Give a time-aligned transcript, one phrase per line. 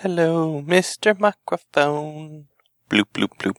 [0.00, 1.18] Hello, Mr.
[1.18, 2.48] Microphone.
[2.90, 3.56] Bloop, bloop, bloop.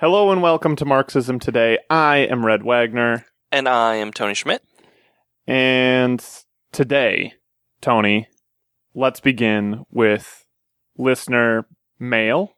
[0.00, 1.78] Hello and welcome to Marxism Today.
[1.90, 4.62] I am Red Wagner, And I am Tony Schmidt.
[5.46, 6.24] and
[6.72, 7.34] today,
[7.80, 8.28] Tony,
[8.94, 10.44] let's begin with
[10.96, 11.66] listener
[11.98, 12.54] mail.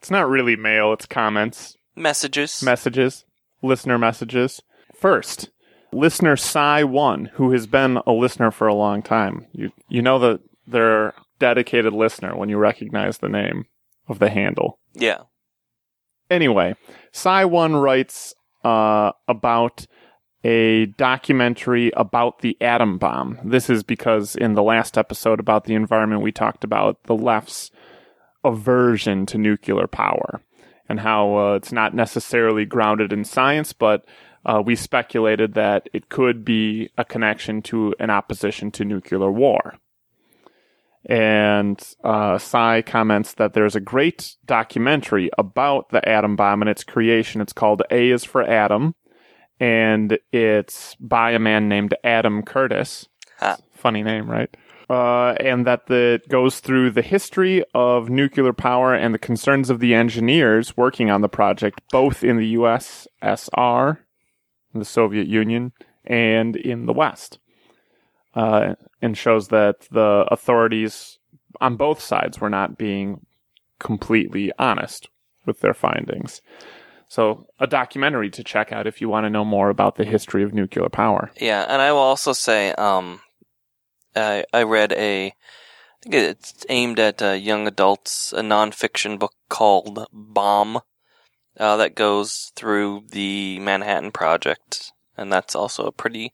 [0.00, 2.62] It's not really mail, it's comments, Messages.
[2.62, 3.24] messages,
[3.62, 4.60] listener messages.
[4.94, 5.50] First,
[5.92, 9.46] listener Psy1, who has been a listener for a long time.
[9.52, 13.64] You you know that they're a dedicated listener when you recognize the name
[14.08, 14.78] of the handle.
[14.94, 15.22] yeah.
[16.32, 16.74] Anyway,
[17.12, 19.86] Psy One writes uh, about
[20.42, 23.38] a documentary about the atom bomb.
[23.44, 27.70] This is because in the last episode about the environment, we talked about the left's
[28.44, 30.40] aversion to nuclear power
[30.88, 34.06] and how uh, it's not necessarily grounded in science, but
[34.46, 39.74] uh, we speculated that it could be a connection to an opposition to nuclear war.
[41.06, 46.84] And uh, Sai comments that there's a great documentary about the atom bomb and its
[46.84, 47.40] creation.
[47.40, 48.94] It's called A is for Atom,
[49.58, 53.08] and it's by a man named Adam Curtis.
[53.38, 53.56] Ha.
[53.72, 54.54] Funny name, right?
[54.88, 59.70] Uh, and that the it goes through the history of nuclear power and the concerns
[59.70, 63.98] of the engineers working on the project, both in the USSR,
[64.74, 65.72] the Soviet Union,
[66.04, 67.38] and in the West
[68.34, 71.18] uh, and shows that the authorities
[71.60, 73.26] on both sides were not being
[73.78, 75.08] completely honest
[75.44, 76.40] with their findings.
[77.08, 80.42] So, a documentary to check out if you want to know more about the history
[80.42, 81.30] of nuclear power.
[81.38, 83.20] Yeah, and I will also say, um,
[84.16, 85.32] I, I read a, I
[86.02, 90.80] think it's aimed at uh, young adults, a nonfiction book called Bomb,
[91.58, 96.32] uh, that goes through the Manhattan Project, and that's also a pretty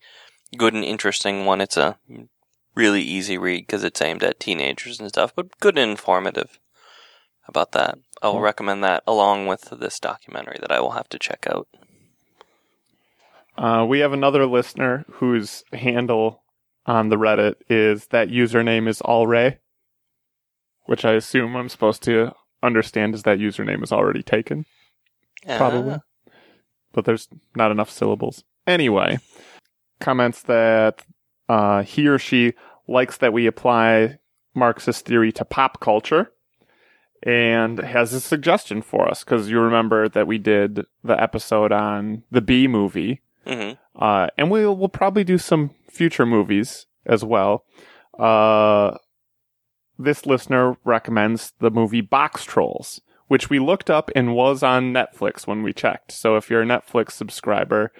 [0.56, 1.60] good and interesting one.
[1.60, 1.98] It's a
[2.74, 6.58] really easy read because it's aimed at teenagers and stuff, but good and informative
[7.46, 7.98] about that.
[8.22, 11.68] I will recommend that along with this documentary that I will have to check out.
[13.56, 16.42] Uh, we have another listener whose handle
[16.86, 19.58] on the Reddit is that username is All allray,
[20.86, 22.32] which I assume I'm supposed to
[22.62, 24.64] understand is that username is already taken.
[25.44, 25.94] probably.
[25.94, 26.30] Ah.
[26.92, 28.44] But there's not enough syllables.
[28.66, 29.18] Anyway,
[30.00, 31.04] comments that
[31.48, 32.54] uh, he or she
[32.86, 34.18] likes that we apply
[34.54, 36.32] Marxist theory to pop culture
[37.22, 42.22] and has a suggestion for us because you remember that we did the episode on
[42.30, 43.20] the B movie.
[43.46, 43.78] Mhm.
[43.96, 47.64] Uh, and we'll, we'll probably do some future movies as well.
[48.18, 48.96] Uh,
[49.98, 55.62] this listener recommends the movie Boxtrolls, which we looked up and was on Netflix when
[55.62, 56.12] we checked.
[56.12, 57.92] So if you're a Netflix subscriber,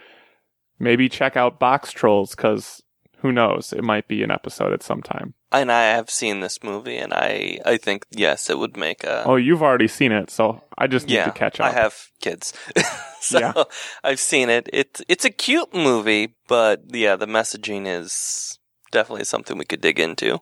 [0.78, 2.83] maybe check out Boxtrolls because
[3.21, 5.34] who knows, it might be an episode at some time.
[5.50, 9.25] And I have seen this movie, and I I think yes, it would make a
[9.25, 11.25] Oh, you've already seen it, so I just need yeah.
[11.25, 11.66] to catch up.
[11.66, 12.53] I have kids,
[13.21, 13.65] so Yeah.
[14.05, 14.69] I've seen it.
[14.72, 18.59] It's it's a cute movie, but yeah, the messaging is
[18.91, 20.41] definitely something we could dig into.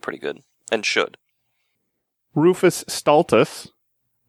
[0.00, 1.16] Pretty good, and should.
[2.34, 3.68] Rufus Stultus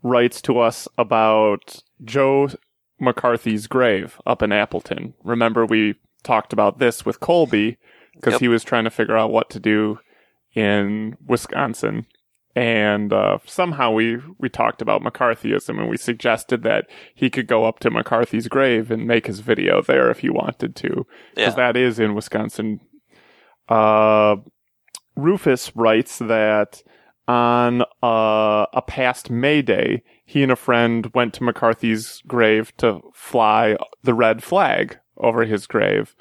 [0.01, 2.49] writes to us about Joe
[2.99, 5.13] McCarthy's grave up in Appleton.
[5.23, 7.77] Remember, we talked about this with Colby
[8.15, 8.41] because Yep.
[8.41, 9.99] he was trying to figure out what to do
[10.53, 12.05] in Wisconsin.
[12.55, 17.65] And uh, somehow we, we talked about McCarthyism and we suggested that he could go
[17.65, 21.05] up to McCarthy's grave and make his video there if he wanted to.
[21.35, 22.81] Because Yeah, that is in Wisconsin.
[23.69, 24.37] Uh,
[25.15, 26.83] Rufus writes that
[27.29, 33.01] on uh, a past May Day, he and a friend went to McCarthy's grave to
[33.13, 36.15] fly the red flag over his grave,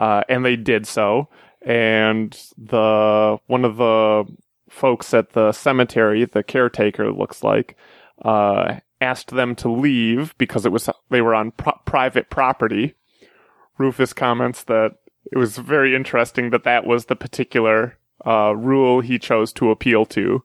[0.00, 1.28] uh, and they did so.
[1.62, 4.24] And the one of the
[4.68, 7.76] folks at the cemetery, the caretaker, looks like,
[8.22, 12.94] uh, asked them to leave because it was they were on pro- private property.
[13.78, 14.96] Rufus comments that
[15.30, 17.96] it was very interesting that that was the particular
[18.26, 20.42] uh, rule he chose to appeal to.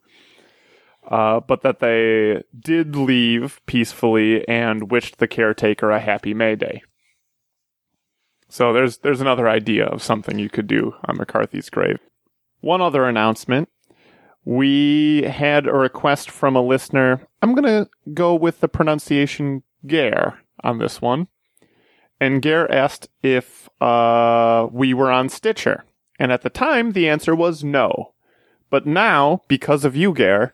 [1.08, 6.82] Uh, but that they did leave peacefully and wished the caretaker a happy May Day.
[8.48, 12.00] So there's there's another idea of something you could do on McCarthy's grave.
[12.62, 13.70] One other announcement.
[14.46, 17.28] We had a request from a listener.
[17.42, 20.40] I'm going to go with the pronunciation Gare.
[20.64, 21.28] on this one.
[22.20, 25.84] And Gare asked if uh, we were on Stitcher.
[26.20, 28.14] And at the time, the answer was no.
[28.70, 30.54] But now, because of you, Gare,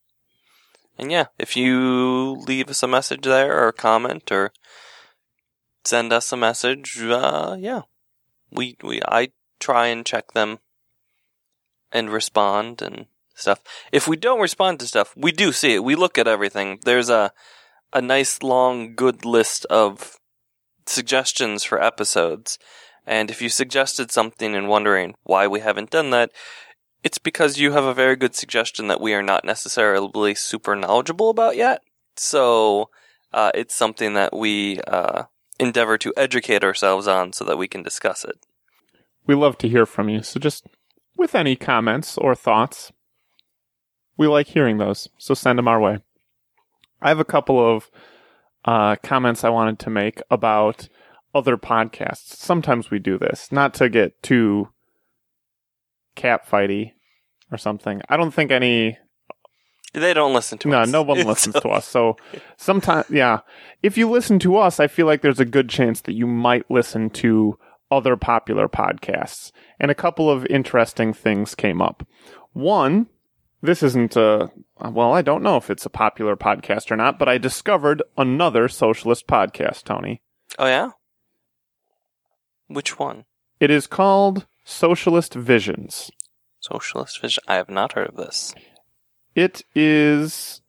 [0.97, 4.53] And yeah, if you leave us a message there or a comment or
[5.83, 7.81] send us a message, uh, yeah,
[8.49, 9.29] we, we, I
[9.59, 10.57] try and check them
[11.91, 13.05] and respond and
[13.35, 13.61] stuff.
[13.91, 15.83] If we don't respond to stuff, we do see it.
[15.83, 16.79] We look at everything.
[16.83, 17.31] There's a,
[17.93, 20.17] a nice long good list of
[20.87, 22.57] suggestions for episodes.
[23.05, 26.31] And if you suggested something and wondering why we haven't done that,
[27.03, 31.29] it's because you have a very good suggestion that we are not necessarily super knowledgeable
[31.29, 31.81] about yet.
[32.15, 32.89] So,
[33.31, 35.23] uh, it's something that we, uh,
[35.59, 38.35] endeavor to educate ourselves on so that we can discuss it.
[39.27, 40.21] We love to hear from you.
[40.21, 40.65] So just
[41.17, 42.91] with any comments or thoughts,
[44.17, 45.09] we like hearing those.
[45.17, 45.99] So send them our way.
[47.01, 47.89] I have a couple of
[48.65, 50.89] uh, comments I wanted to make about
[51.35, 52.35] other podcasts.
[52.37, 54.69] Sometimes we do this, not to get too
[56.15, 56.93] cat fighty
[57.51, 58.01] or something.
[58.09, 58.97] I don't think any
[59.93, 60.89] They don't listen to no, us.
[60.89, 61.85] no one listens to us.
[61.85, 62.15] So
[62.57, 63.39] sometimes, yeah,
[63.83, 66.71] if you listen to us, I feel like there's a good chance that you might
[66.71, 67.59] listen to
[67.91, 69.51] other popular podcasts.
[69.79, 72.07] And a couple of interesting things came up.
[72.53, 73.07] One,
[73.61, 74.49] this isn't a,
[74.79, 78.67] well, I don't know if it's a popular podcast or not, but I discovered another
[78.69, 80.21] socialist podcast, Tony.
[80.57, 80.91] Oh yeah?
[82.67, 83.25] Which one?
[83.59, 86.11] It is called Socialist Visions.
[86.59, 87.43] Socialist Vision.
[87.47, 88.53] I have not heard of this.
[89.35, 90.61] It is,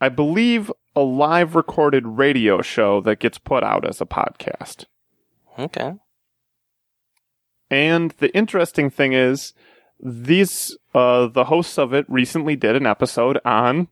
[0.00, 4.84] I believe, a live recorded radio show that gets put out as a podcast.
[5.58, 5.94] Okay.
[7.70, 9.52] And the interesting thing is,
[10.00, 13.88] these uh, the hosts of it recently did an episode on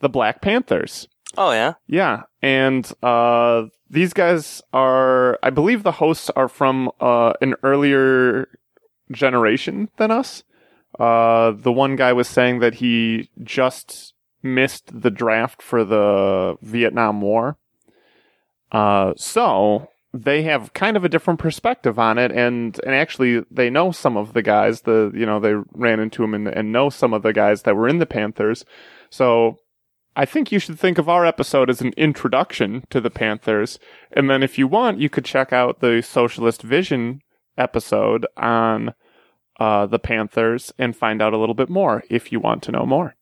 [0.00, 1.08] the Black Panthers.
[1.36, 1.74] Oh yeah.
[1.86, 8.48] Yeah, and uh, these guys are, I believe, the hosts are from uh, an earlier
[9.12, 10.42] generation than us.
[10.98, 17.20] Uh, the one guy was saying that he just missed the draft for the Vietnam
[17.20, 17.58] War.
[18.72, 23.68] Uh, so they have kind of a different perspective on it, and and actually they
[23.68, 24.82] know some of the guys.
[24.82, 27.76] The you know they ran into him and, and know some of the guys that
[27.76, 28.64] were in the Panthers.
[29.10, 29.58] So
[30.18, 33.78] I think you should think of our episode as an introduction to the Panthers,
[34.12, 37.20] and then if you want, you could check out the Socialist Vision
[37.58, 38.94] episode on
[39.60, 42.86] uh, the Panthers and find out a little bit more if you want to know
[42.86, 43.14] more.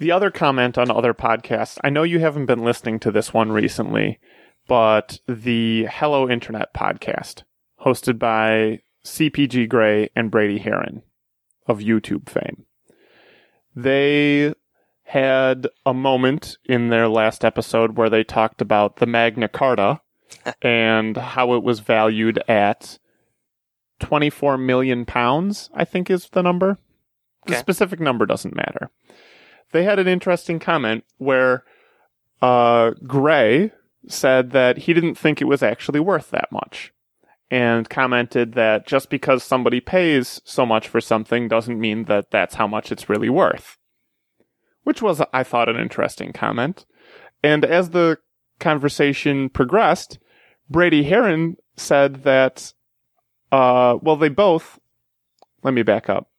[0.00, 3.52] The other comment on other podcasts, I know you haven't been listening to this one
[3.52, 4.18] recently,
[4.66, 7.44] but the Hello Internet podcast,
[7.84, 11.02] hosted by CGP Grey and Brady Haran
[11.68, 12.64] of YouTube fame.
[13.76, 14.54] They
[15.08, 20.00] had a moment in their last episode where they talked about the Magna Carta
[20.62, 22.98] and how it was valued at
[24.00, 26.78] 24 million pounds, I think is the number.
[27.46, 27.60] The Okay.
[27.60, 28.90] specific number doesn't matter.
[29.72, 31.64] They had an interesting comment where
[32.42, 33.72] uh, Grey
[34.06, 36.92] said that he didn't think it was actually worth that much
[37.50, 42.54] and commented that just because somebody pays so much for something doesn't mean that that's
[42.56, 43.76] how much it's really worth.
[44.84, 46.86] Which was, I thought, an interesting comment.
[47.42, 48.18] And as the
[48.58, 50.18] conversation progressed,
[50.70, 52.72] Brady Haran said that,
[53.52, 54.78] uh, well, they both,
[55.62, 56.30] let me back up.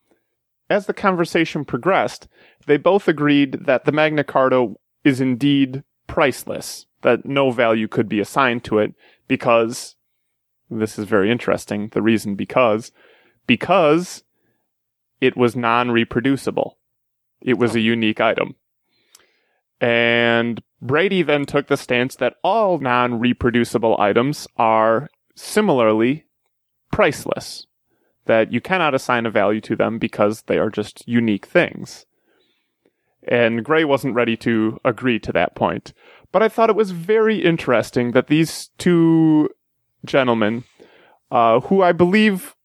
[0.69, 2.27] As the conversation progressed,
[2.67, 8.19] they both agreed that the Magna Carta is indeed priceless, that no value could be
[8.19, 8.93] assigned to it
[9.27, 9.95] because,
[10.69, 12.91] this is very interesting, the reason because,
[13.47, 14.23] because
[15.21, 16.77] it was non-reproducible.
[17.41, 18.55] It was a unique item.
[19.81, 26.25] And Brady then took the stance that all non reproducible items are similarly
[26.91, 27.65] priceless,
[28.25, 32.05] that you cannot assign a value to them because they are just unique things.
[33.27, 35.93] And Grey wasn't ready to agree to that point.
[36.31, 39.49] But I thought it was very interesting that these two
[40.05, 40.63] gentlemen,
[41.31, 42.55] uh, who I believe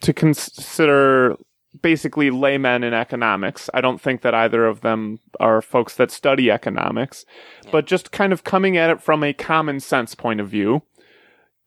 [0.00, 1.36] to consider
[1.80, 3.70] basically laymen in economics.
[3.72, 7.24] I don't think that either of them are folks that study economics,
[7.70, 10.82] but just kind of coming at it from a common sense point of view,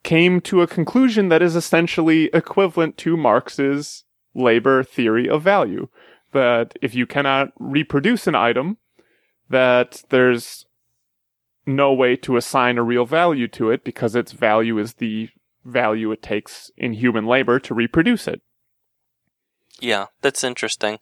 [0.04, 4.04] came to a conclusion that is essentially equivalent to Marx's
[4.36, 5.88] labor theory of value.
[6.32, 8.78] That if you cannot reproduce an item,
[9.50, 10.66] that there's
[11.66, 15.30] no way to assign a real value to it because its value is the
[15.64, 18.42] value it takes in human labor to reproduce it.
[19.80, 21.00] Yeah, that's interesting.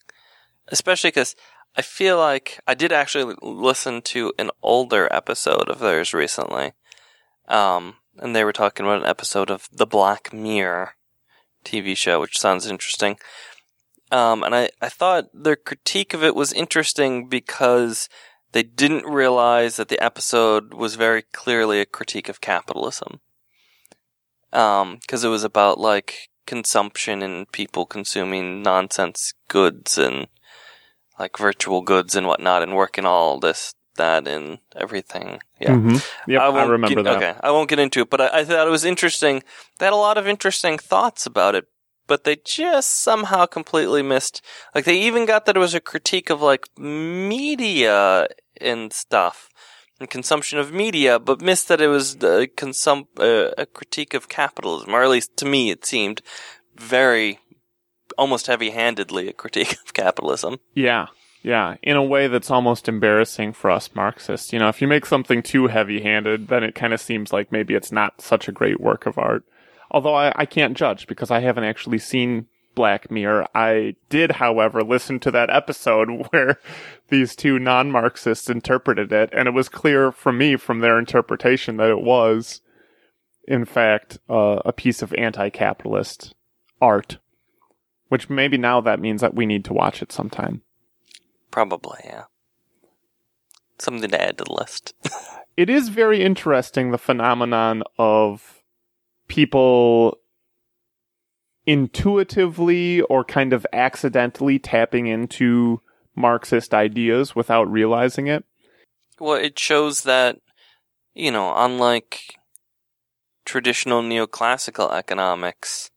[0.68, 1.36] Especially because
[1.76, 6.74] I feel like I did actually listen to an older episode of theirs recently.
[7.48, 10.92] Um, and they were talking about an episode of The Black Mirror
[11.66, 13.18] TV show, which sounds interesting.
[14.12, 18.08] Um, and I, I thought their critique of it was interesting because
[18.52, 23.20] they didn't realize that the episode was very clearly a critique of capitalism.
[24.52, 30.28] Um, cause it was about like consumption and people consuming nonsense goods and
[31.20, 35.40] like virtual goods and whatnot and working all this, that and everything.
[35.60, 35.72] Yeah.
[35.76, 36.04] Mhm.
[36.28, 37.18] Yep, I, won't remember get- that.
[37.18, 39.44] Okay, I won't get into it, but I, I thought it was interesting.
[39.80, 41.66] They had a lot of interesting thoughts about it,
[42.08, 44.42] but they just somehow completely missed.
[44.74, 48.28] Like they even got that it was a critique of like media
[48.60, 49.50] and stuff
[50.04, 54.28] and consumption of media, but missed that it was uh, consum- uh, a critique of
[54.28, 56.22] capitalism, or at least to me it seemed
[56.76, 57.40] very
[58.18, 60.60] almost heavy-handedly a critique of capitalism.
[60.76, 61.08] Yeah.
[61.42, 61.76] Yeah.
[61.82, 64.52] In a way that's almost embarrassing for us Marxists.
[64.52, 67.52] You know, if you make something too heavy handed, then it kind of seems like
[67.52, 69.44] maybe it's not such a great work of art.
[69.90, 73.48] Although I, I can't judge because I haven't actually seen Black Mirror.
[73.54, 76.60] I did, however, listen to that episode where
[77.10, 81.78] these two non Marxists interpreted it, and it was clear from me from their interpretation
[81.78, 82.62] that it was,
[83.48, 86.34] in fact, uh, a piece of anti capitalist
[86.82, 87.18] art.
[88.10, 90.62] Which maybe now that means that we need to watch it sometime.
[91.50, 92.26] Probably, yeah.
[93.80, 94.94] Something to add to the list.
[95.58, 98.62] it is very interesting the phenomenon of
[99.28, 100.20] people
[101.66, 105.82] intuitively or kind of accidentally tapping into
[106.16, 108.46] Marxist ideas without realizing it.
[109.20, 110.40] Well, it shows that,
[111.14, 112.36] you know, unlike
[113.46, 115.92] traditional neoclassical economics,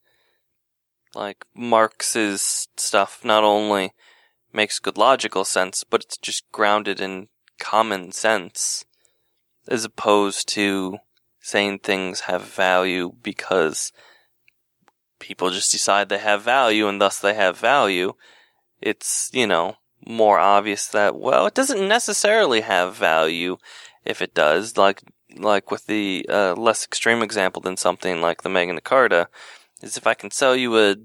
[1.14, 3.92] like Marx's stuff not only
[4.52, 8.84] makes good logical sense, but it's just grounded in common sense,
[9.68, 10.98] as opposed to
[11.40, 13.92] saying things have value because
[15.18, 18.14] people just decide they have value and thus they have value.
[18.80, 23.56] It's, you know, more obvious that, well, it doesn't necessarily have value
[24.04, 25.02] if it does, like,
[25.36, 29.28] like with the, uh, less extreme example than something like the Magna Carta,
[29.82, 30.96] is if I can sell you a,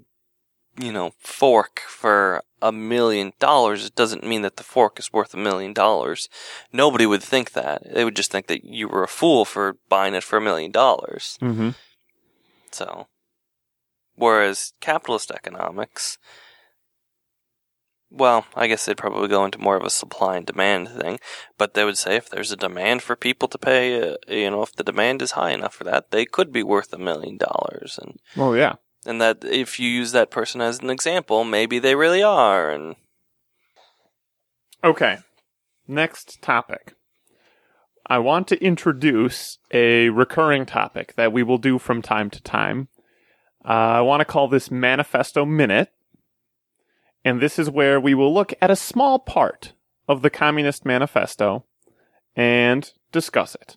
[0.78, 5.34] you know, fork for a million dollars, it doesn't mean that the fork is worth
[5.34, 6.28] a million dollars.
[6.72, 7.82] Nobody would think that.
[7.92, 10.70] They would just think that you were a fool for buying it for a million
[10.70, 11.38] dollars.
[11.42, 11.70] Mm-hmm.
[12.70, 13.08] So,
[14.22, 16.16] whereas capitalist economics,
[18.08, 21.18] well, I guess they'd probably go into more of a supply and demand thing,
[21.58, 24.62] but they would say if there's a demand for people to pay, uh, you know,
[24.62, 27.98] if the demand is high enough for that, they could be worth a million dollars,
[28.00, 28.74] and Well, yeah.
[29.04, 32.94] and that if you use that person as an example, maybe they really are, and
[34.84, 35.18] Okay.
[35.88, 36.94] Next topic.
[38.06, 42.88] I want to introduce a recurring topic that we will do from time to time.
[43.64, 45.90] Uh, I want to call this Manifesto Minute.
[47.24, 49.74] And this is where we will look at a small part
[50.08, 51.64] of the Communist Manifesto
[52.34, 53.76] and discuss it.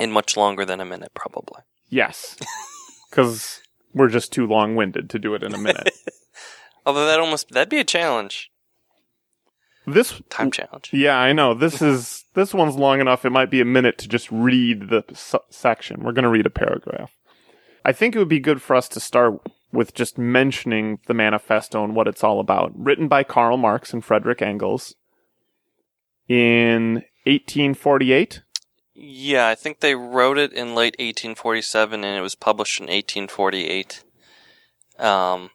[0.00, 1.62] in much longer than a minute, probably.
[1.88, 2.36] Yes.
[3.10, 3.62] Because
[3.94, 5.88] we're just too long winded to do it in a minute.
[6.86, 8.50] Although that almost that'd be a challenge,
[9.86, 10.90] this time challenge.
[10.92, 11.54] Yeah, I know.
[11.54, 13.24] This is this one's long enough.
[13.24, 16.02] It might be a minute to just read the s- section.
[16.02, 17.12] We're going to read a paragraph.
[17.84, 19.40] I think it would be good for us to start
[19.72, 22.72] with just mentioning the manifesto and what it's all about.
[22.74, 24.94] Written by Karl Marx and Frederick Engels
[26.28, 28.42] in 1848.
[28.94, 34.04] Yeah, I think they wrote it in late 1847 and it was published in 1848.
[34.98, 35.50] Um,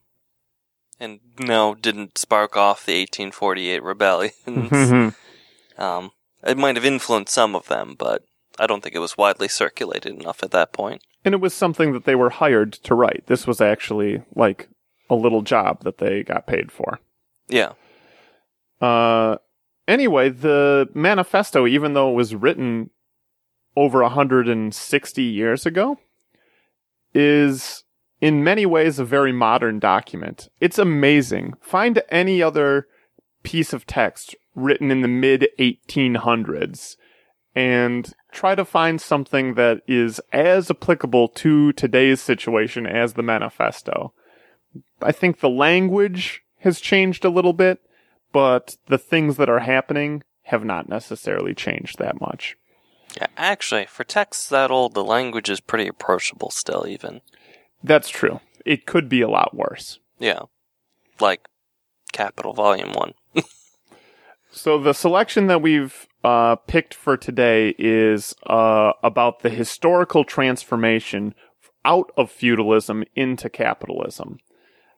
[1.00, 5.16] and no, didn't spark off the 1848 rebellions.
[5.78, 6.12] um,
[6.44, 8.24] it might have influenced some of them, but
[8.60, 11.02] I don't think it was widely circulated enough at that point.
[11.26, 13.24] And it was something that they were hired to write.
[13.28, 14.70] This was actually like
[15.10, 17.00] a little job that they got paid for.
[17.48, 17.74] Yeah.
[18.80, 19.38] Uh,
[19.88, 22.92] anyway, the manifesto, even though it was written
[23.76, 25.98] over 160 years ago,
[27.14, 27.84] is
[28.22, 30.50] in many ways a very modern document.
[30.60, 31.54] It's amazing.
[31.62, 32.88] Find any other
[33.44, 36.96] piece of text written in the mid 1800s
[37.56, 44.14] and try to find something that is as applicable to today's situation as the manifesto.
[45.02, 47.82] I think the language has changed a little bit,
[48.32, 52.56] but the things that are happening have not necessarily changed that much.
[53.18, 57.22] Yeah, actually, for texts that old, the language is pretty approachable still, even.
[57.84, 58.40] That's true.
[58.66, 60.00] It could be a lot worse.
[60.20, 60.42] Yeah.
[61.20, 61.48] Like
[62.12, 63.14] Capital Volume 1.
[64.60, 71.34] So the selection that we've uh, picked for today is uh, about the historical transformation
[71.86, 74.40] out of feudalism into capitalism,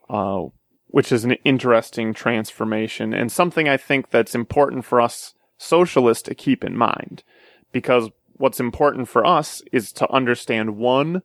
[0.10, 0.46] uh,
[0.88, 6.34] which is an interesting transformation and something I think that's important for us socialists to
[6.34, 7.24] keep in mind,
[7.72, 11.22] because what's important for us is to understand one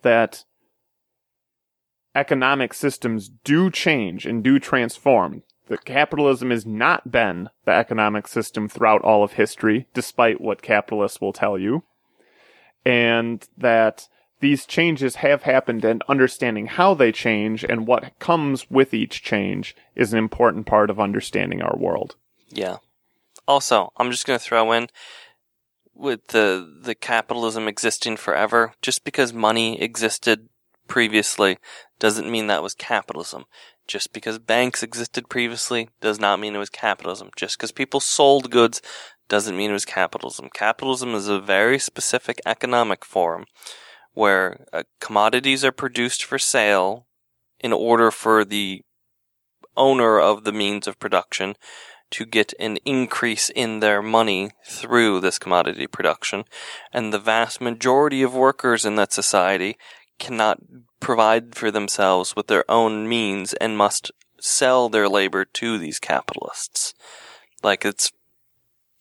[0.00, 0.44] that
[2.14, 8.68] economic systems do change and do transform that capitalism has not been the economic system
[8.68, 11.82] throughout all of history, despite what capitalists will tell you,
[12.84, 14.08] and that
[14.40, 19.74] these changes have happened and understanding how they change and what comes with each change
[19.94, 22.16] is an important part of understanding our world.
[22.48, 22.76] Yeah.
[23.48, 24.88] Also, I'm just going to throw in
[25.94, 30.48] with the the capitalism existing forever, just because money existed
[30.86, 31.58] previously
[31.98, 33.44] doesn't mean that was capitalism.
[33.86, 37.30] Just because banks existed previously does not mean it was capitalism.
[37.36, 38.82] Just because people sold goods
[39.28, 40.48] doesn't mean it was capitalism.
[40.52, 43.46] Capitalism is a very specific economic form
[44.14, 47.06] where uh, commodities are produced for sale
[47.60, 48.82] in order for the
[49.76, 51.54] owner of the means of production
[52.10, 56.44] to get an increase in their money through this commodity production.
[56.92, 59.76] And the vast majority of workers in that society
[60.18, 60.60] cannot
[61.06, 64.10] provide for themselves with their own means and must
[64.40, 66.94] sell their labor to these capitalists.
[67.62, 68.10] Like it's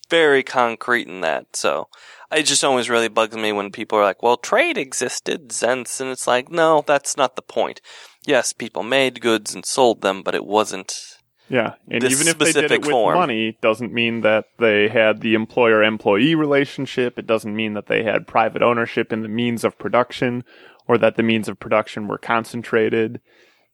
[0.07, 1.55] very concrete in that.
[1.55, 1.87] So
[2.31, 6.11] it just always really bugs me when people are like, well, trade existed since, and
[6.11, 7.81] it's like, no, that's not the point.
[8.23, 11.17] Yes, people made goods and sold them, but it wasn't.
[11.49, 13.17] Yeah, and even if they did it with form.
[13.17, 17.17] money, doesn't mean that they had the employer-employee relationship.
[17.17, 20.43] It doesn't mean that they had private ownership in the means of production,
[20.87, 23.21] or that the means of production were concentrated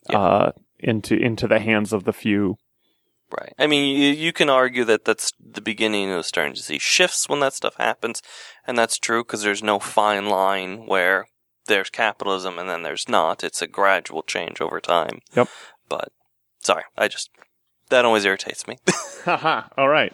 [0.10, 0.20] Yeah.
[0.20, 2.58] uh, into into the hands of the few.
[3.40, 3.54] Right.
[3.58, 7.30] I mean, you, you can argue that that's the beginning of starting to see shifts
[7.30, 8.22] when that stuff happens,
[8.68, 11.28] and that's true because there's no fine line where
[11.68, 13.44] there's capitalism and then there's not.
[13.44, 15.20] It's a gradual change over time.
[15.36, 15.48] Yep.
[15.88, 16.10] But
[16.60, 17.30] sorry, I just
[17.90, 18.80] that always irritates me.
[19.24, 19.68] Haha.
[19.78, 20.14] All right.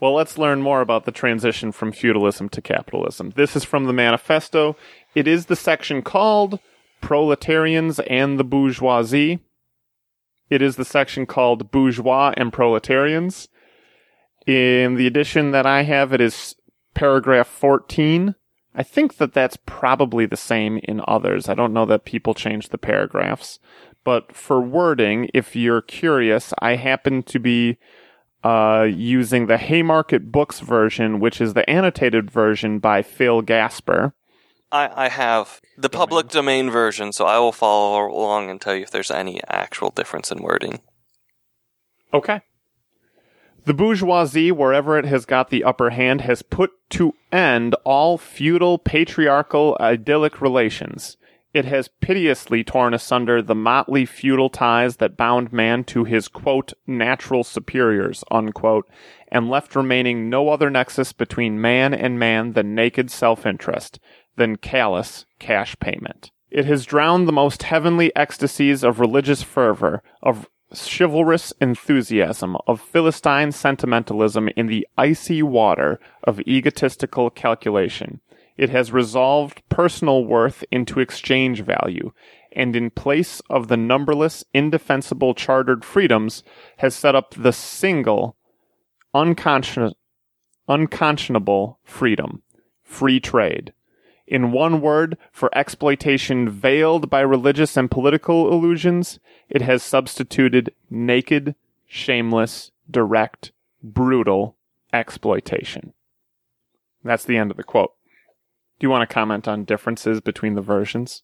[0.00, 3.32] Well, let's learn more about the transition from feudalism to capitalism.
[3.36, 4.76] This is from the manifesto.
[5.14, 6.58] It is the section called
[7.00, 9.40] Proletarians and the Bourgeoisie.
[10.50, 13.48] It is the section called Bourgeois and Proletarians.
[14.46, 16.56] In the edition that I have, it is
[16.94, 18.34] paragraph 14.
[18.74, 21.48] I think that that's probably the same in others.
[21.48, 23.58] I don't know that people change the paragraphs.
[24.02, 27.78] But for wording, if you're curious, I happen to be
[28.42, 34.12] uh, using the Haymarket Books version, which is the annotated version by Phil Gasper.
[34.74, 38.82] I, I have the public domain version, so I will follow along and tell you
[38.82, 40.80] if there's any actual difference in wording.
[42.12, 42.40] Okay.
[43.66, 48.78] The bourgeoisie, wherever it has got the upper hand, has put to end all feudal,
[48.78, 51.16] patriarchal, idyllic relations.
[51.54, 56.72] It has piteously torn asunder the motley feudal ties that bound man to his, quote,
[56.84, 58.90] natural superiors, unquote,
[59.28, 64.00] and left remaining no other nexus between man and man than naked self-interest,
[64.36, 66.30] than callous cash payment.
[66.50, 73.52] It has drowned the most heavenly ecstasies of religious fervor, of chivalrous enthusiasm, of Philistine
[73.52, 78.20] sentimentalism in the icy water of egotistical calculation.
[78.56, 82.12] It has resolved personal worth into exchange value,
[82.52, 86.44] and in place of the numberless indefensible chartered freedoms,
[86.76, 88.36] has set up the single,
[89.12, 89.92] unconscious,
[90.68, 92.42] unconscionable freedom,
[92.82, 93.72] free trade.
[94.26, 99.18] In one word, for exploitation veiled by religious and political illusions,
[99.50, 101.54] it has substituted naked,
[101.86, 104.56] shameless, direct, brutal
[104.92, 105.92] exploitation.
[107.02, 107.92] That's the end of the quote.
[108.78, 111.22] Do you want to comment on differences between the versions?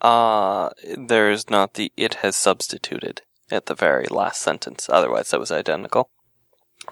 [0.00, 4.88] Uh, there is not the it has substituted at the very last sentence.
[4.88, 6.08] Otherwise, that was identical.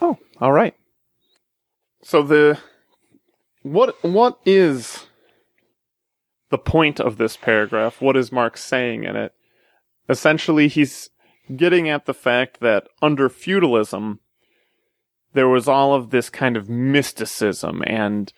[0.01, 0.75] Oh, all right.
[2.03, 2.59] So the
[3.63, 5.06] what what is
[6.51, 8.01] the point of this paragraph.
[8.01, 9.33] What is Marx saying in it?
[10.09, 11.11] Essentially, he's
[11.55, 14.21] getting at the fact that under feudalism,
[15.33, 18.33] there was all of this kind of mysticism and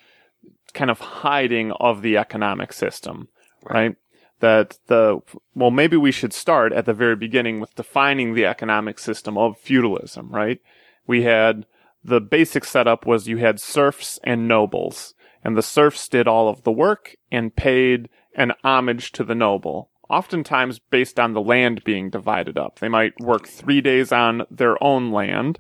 [0.75, 3.29] kind of hiding of the economic system,
[3.63, 3.75] right?
[3.75, 3.97] right?
[4.41, 5.21] That the,
[5.55, 9.59] well, maybe we should start at the very beginning with defining the economic system of
[9.59, 10.61] feudalism, right?
[11.07, 11.67] We had
[12.05, 16.63] the basic setup was you had serfs and nobles, and the serfs did all of
[16.63, 22.11] the work and paid an homage to the noble, oftentimes based on the land being
[22.11, 22.79] divided up.
[22.79, 25.59] They might work three days on their own land,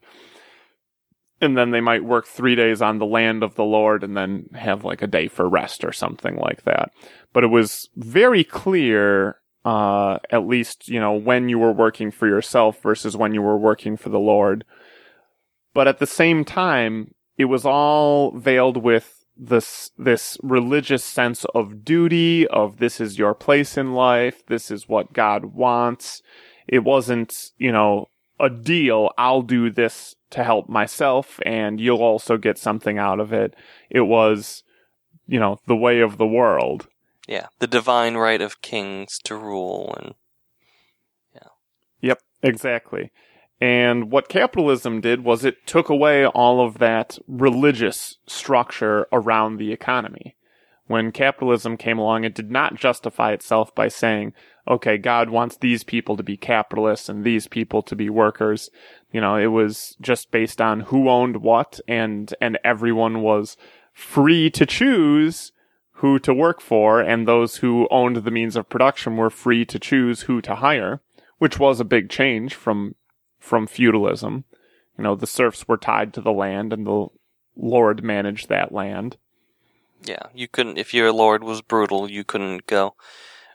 [1.40, 4.46] and then they might work three days on the land of the Lord and then
[4.54, 6.90] have like a day for rest or something like that.
[7.32, 12.26] But it was very clear, uh, at least, you know, when you were working for
[12.26, 14.64] yourself versus when you were working for the Lord.
[15.74, 21.84] But at the same time, it was all veiled with this, this religious sense of
[21.84, 26.22] duty, of this is your place in life, this is what God wants.
[26.66, 28.08] It wasn't, you know,
[28.40, 29.10] a deal.
[29.16, 33.54] I'll do this to help myself and you'll also get something out of it.
[33.90, 34.62] It was,
[35.26, 36.88] you know, the way of the world.
[37.26, 40.14] Yeah, the divine right of kings to rule and
[41.34, 41.48] yeah.
[42.00, 43.12] Yep, exactly.
[43.60, 49.72] And what capitalism did was it took away all of that religious structure around the
[49.72, 50.36] economy.
[50.86, 54.32] When capitalism came along, it did not justify itself by saying,
[54.66, 58.70] okay, God wants these people to be capitalists and these people to be workers.
[59.12, 63.56] You know, it was just based on who owned what and, and everyone was
[63.92, 65.52] free to choose
[65.98, 69.78] who to work for and those who owned the means of production were free to
[69.78, 71.00] choose who to hire,
[71.38, 72.94] which was a big change from,
[73.48, 74.44] from feudalism.
[74.96, 77.06] You know, the serfs were tied to the land and the
[77.56, 79.16] lord managed that land.
[80.04, 82.94] Yeah, you couldn't, if your lord was brutal, you couldn't go,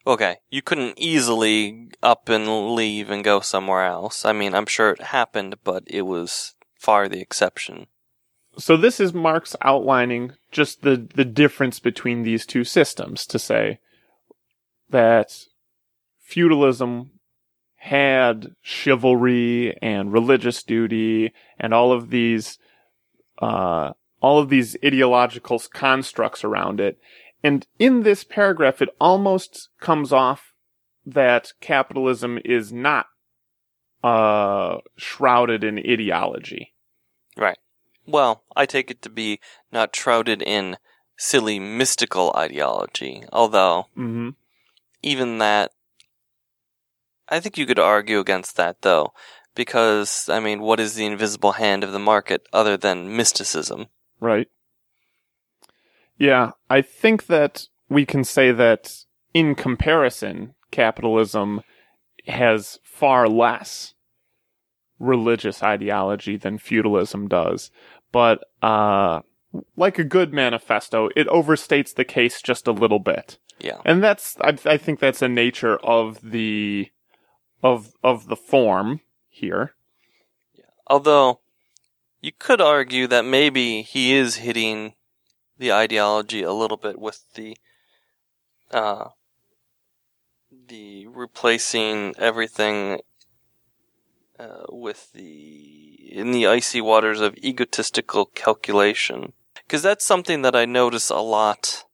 [0.06, 4.26] okay, you couldn't easily up and leave and go somewhere else.
[4.26, 7.88] I mean, I'm sure it happened, but it was far the exception.
[8.58, 13.80] So this is Marx outlining just the, the difference between these two systems to say
[14.90, 15.46] that
[16.20, 17.12] feudalism
[17.84, 22.58] had chivalry and religious duty and all of these
[23.40, 23.92] uh,
[24.22, 26.98] all of these ideological constructs around it
[27.44, 30.54] and in this paragraph, it almost comes off
[31.06, 33.08] that capitalism is not
[34.02, 36.74] uh, shrouded in ideology.
[37.36, 37.58] Right.
[38.08, 39.40] Well, I take it to be
[39.72, 40.78] not shrouded in
[41.18, 44.30] silly mystical ideology, although mm-hmm.
[45.02, 45.72] even that,
[47.30, 49.14] I think you could argue against that though,
[49.56, 53.88] because, I mean, what is the invisible hand of the market other than mysticism?
[54.20, 54.48] Right.
[56.18, 58.96] Yeah, I think that we can say that
[59.34, 61.62] in comparison, capitalism
[62.28, 63.94] has far less
[65.00, 67.72] religious ideology than feudalism does.
[68.12, 69.22] But, uh,
[69.76, 73.38] like a good manifesto, it overstates the case just a little bit.
[73.60, 73.82] Yeah.
[73.86, 76.90] And that's, I, I think that's a nature of the,
[77.64, 79.74] of, of the form here.
[80.86, 81.40] Although,
[82.22, 84.94] you could argue that maybe he is hitting
[85.58, 87.58] the ideology a little bit with the
[88.72, 89.10] uh,
[90.68, 93.00] the replacing everything
[94.40, 99.34] uh, with the in the icy waters of egotistical calculation
[99.66, 101.86] because that's something that I notice a lot,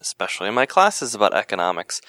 [0.00, 2.00] especially in my classes about economics.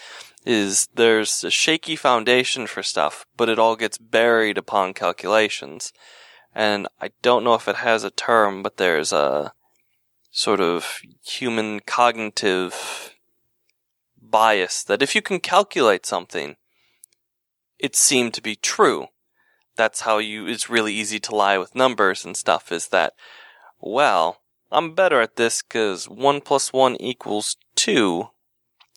[0.45, 5.91] Is there's a shaky foundation for stuff, but it all gets buried upon calculations.
[6.55, 9.53] And I don't know if it has a term, but there's a
[10.31, 13.13] sort of human cognitive
[14.21, 16.55] bias that if you can calculate something,
[17.77, 19.07] it seemed to be true.
[19.75, 23.13] That's how you, it's really easy to lie with numbers and stuff is that,
[23.79, 28.27] well, I'm better at this because 1 plus 1 equals 2.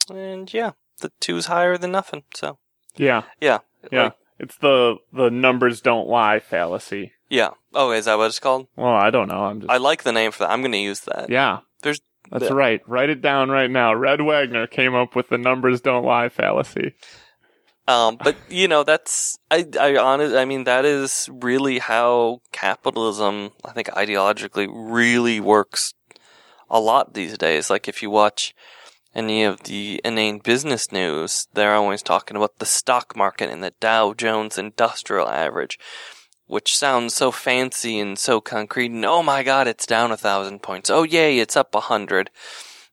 [0.09, 2.57] And yeah, the two's higher than nothing, so.
[2.95, 3.23] Yeah.
[3.39, 3.59] Yeah.
[3.91, 4.03] Yeah.
[4.03, 7.13] Like, it's the, the numbers don't lie fallacy.
[7.29, 7.51] Yeah.
[7.73, 8.67] Oh, is that what it's called?
[8.75, 9.45] Well, I don't know.
[9.45, 9.71] I'm just.
[9.71, 10.51] I like the name for that.
[10.51, 11.29] I'm going to use that.
[11.29, 11.59] Yeah.
[11.81, 12.01] There's.
[12.31, 12.55] That's the...
[12.55, 12.81] right.
[12.87, 13.93] Write it down right now.
[13.93, 16.93] Red Wagner came up with the numbers don't lie fallacy.
[17.87, 20.35] Um, but you know, that's I I honest.
[20.35, 25.93] I mean, that is really how capitalism, I think, ideologically, really works
[26.69, 27.69] a lot these days.
[27.69, 28.55] Like if you watch
[29.15, 33.73] any of the inane business news, they're always talking about the stock market and the
[33.79, 35.79] Dow Jones Industrial Average
[36.45, 38.91] which sounds so fancy and so concrete.
[38.91, 40.89] And oh my god, it's down a thousand points.
[40.89, 42.29] Oh yay, it's up a hundred.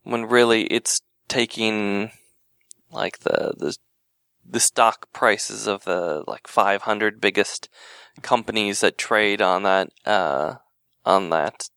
[0.02, 2.10] When really it's taking
[2.90, 3.76] like the the
[4.48, 7.68] the stock prices of the like 500 biggest
[8.22, 10.54] companies that trade on that uh
[11.04, 11.68] on that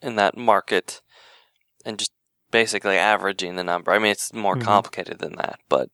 [0.00, 1.00] in that market
[1.84, 2.12] and just
[2.60, 3.92] basically averaging the number.
[3.92, 4.62] I mean, it's more Mhm.
[4.64, 5.90] complicated than that, but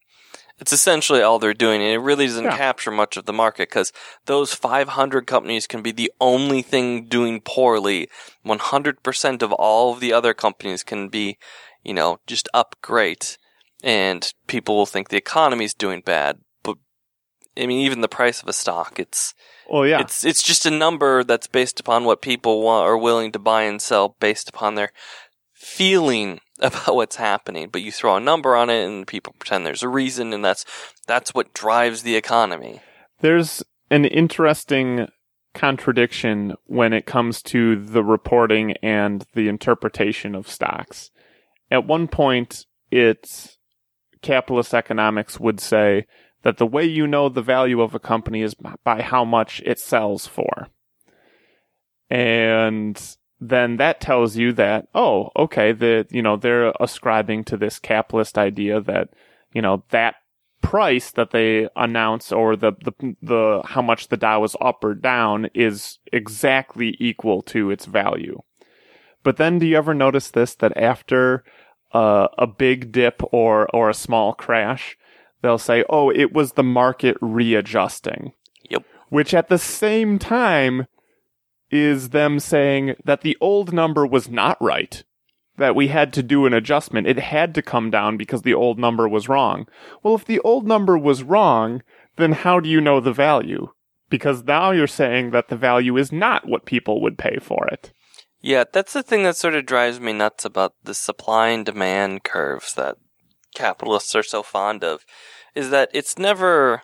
[0.61, 2.57] it's essentially all they're doing, and it really doesn't Yeah.
[2.57, 3.93] capture much of the market because
[4.27, 8.09] those 500 companies can be the only thing doing poorly.
[8.45, 11.37] 100% of all of the other companies can be,
[11.83, 13.39] you know, just up great,
[13.83, 16.39] and people will think the economy's doing bad.
[16.63, 16.77] But
[17.57, 19.35] I mean, even the price of a stock, it's
[19.69, 20.01] Well, yeah.
[20.01, 23.63] it's it's just a number that's based upon what people want are willing to buy
[23.63, 24.93] and sell based upon their
[25.55, 26.41] feeling
[26.85, 27.69] about what's happening.
[27.71, 30.65] But you throw a number on it and people pretend there's a reason and that's
[31.07, 32.81] that's what drives the economy.
[33.21, 35.09] There's an interesting
[35.55, 41.11] contradiction when it comes to the reporting and the interpretation of stocks.
[41.71, 43.59] At one point, it's
[44.23, 46.07] capitalist economics would say
[46.43, 49.79] that the way you know the value of a company is by how much it
[49.79, 50.69] sells for.
[52.09, 53.01] And
[53.43, 58.39] then that tells you that, oh, okay, the, you know, they're ascribing to this capitalist
[58.39, 59.09] idea that,
[59.53, 60.15] you know, that
[60.61, 64.95] price that they announce or the, the, the, how much the Dow is up or
[64.95, 68.41] down is exactly equal to its value.
[69.25, 71.43] But then do you ever notice this that after
[71.93, 74.97] uh, a big dip or, or a small crash,
[75.43, 78.35] they'll say, oh, it was the market readjusting.
[78.71, 78.85] Yep.
[79.09, 80.87] Which at the same time
[81.73, 85.03] is them saying that the old number was not right.
[85.57, 87.07] That we had to do an adjustment.
[87.07, 89.67] It had to come down because the old number was wrong.
[90.03, 91.83] Well, if the old number was wrong,
[92.17, 93.69] then how do you know the value?
[94.09, 97.93] Because now you're saying that the value is not what people would pay for it.
[98.41, 102.25] Yeah, that's the thing that sort of drives me nuts about the supply and demand
[102.25, 102.97] curves that
[103.55, 105.05] capitalists are so fond of
[105.55, 106.83] is that it's never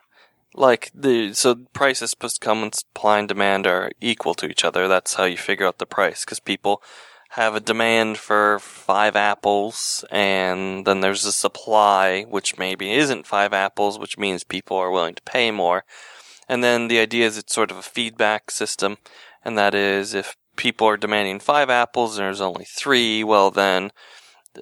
[0.55, 4.47] like the so price is supposed to come when supply and demand are equal to
[4.47, 4.89] each other.
[4.89, 6.83] That's how you figure out the price because people
[7.31, 13.53] have a demand for five apples and then there's a supply which maybe isn't five
[13.53, 15.85] apples, which means people are willing to pay more.
[16.49, 18.97] And then the idea is it's sort of a feedback system,
[19.45, 23.93] and that is if people are demanding five apples and there's only three, well then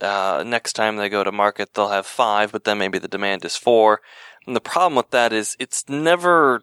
[0.03, 3.45] uh, next time they go to market they'll have five, but then maybe the demand
[3.45, 4.01] is four.
[4.47, 6.63] And the problem with that is it's never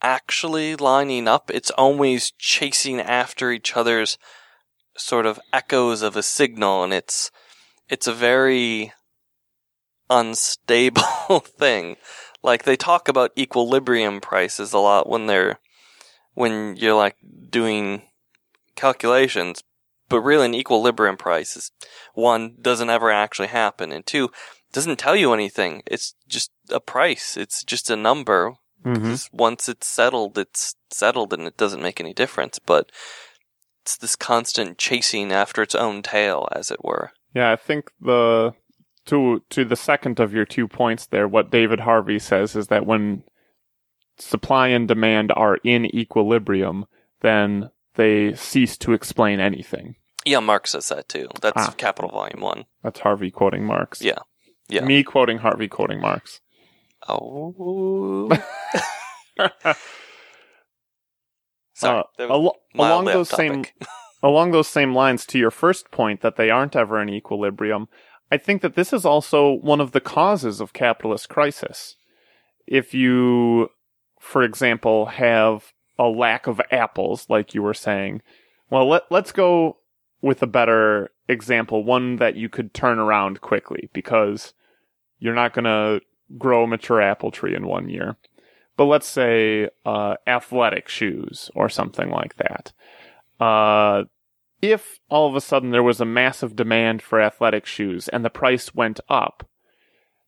[0.00, 1.50] actually lining up.
[1.50, 4.18] It's always chasing after each other's
[4.96, 7.30] sort of echoes of a signal, and it's
[7.88, 8.92] it's a very
[10.08, 11.02] unstable
[11.58, 11.96] thing.
[12.42, 15.58] Like they talk about equilibrium prices a lot when they're
[16.34, 17.16] when you're like
[17.50, 18.02] doing
[18.76, 19.62] calculations,
[20.08, 21.72] but really an equilibrium price is
[22.14, 24.30] one doesn't ever actually happen, and two
[24.74, 25.82] doesn't tell you anything.
[25.86, 27.36] It's just a price.
[27.36, 28.54] It's just a number.
[28.84, 29.14] Mm-hmm.
[29.34, 32.58] Once it's settled, it's settled, and it doesn't make any difference.
[32.58, 32.90] But
[33.82, 37.12] it's this constant chasing after its own tail, as it were.
[37.34, 38.52] Yeah, I think the
[39.06, 42.84] to to the second of your two points there, what David Harvey says is that
[42.84, 43.22] when
[44.18, 46.84] supply and demand are in equilibrium,
[47.22, 49.96] then they cease to explain anything.
[50.26, 51.28] Yeah, Marx says that too.
[51.40, 51.74] That's Ah.
[51.76, 52.64] Capital Volume One.
[52.82, 54.02] That's Harvey quoting Marx.
[54.02, 54.18] Yeah.
[54.68, 54.84] Yeah.
[54.84, 56.40] Me quoting Harvey quoting Marx.
[57.08, 58.28] Oh,
[61.74, 62.04] sorry.
[62.18, 63.64] Uh, al- along those off same
[64.22, 67.88] along those same lines to your first point that they aren't ever in equilibrium,
[68.32, 71.96] I think that this is also one of the causes of capitalist crisis.
[72.66, 73.68] If you,
[74.18, 78.22] for example, have a lack of apples, like you were saying,
[78.70, 79.76] well, let, let's go
[80.24, 84.54] with a better example, one that you could turn around quickly because
[85.18, 86.00] you're not going to
[86.38, 88.16] grow a mature apple tree in one year.
[88.78, 92.72] But let's say uh, athletic shoes or something like that.
[93.38, 94.04] Uh,
[94.62, 98.30] if all of a sudden there was a massive demand for athletic shoes and the
[98.30, 99.46] price went up,